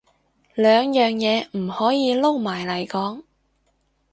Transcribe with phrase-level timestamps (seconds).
[0.55, 3.21] 兩樣嘢唔可以撈埋嚟講